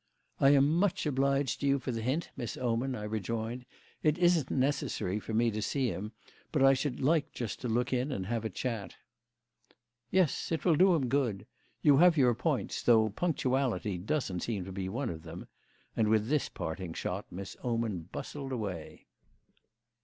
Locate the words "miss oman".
2.35-2.95, 17.31-18.09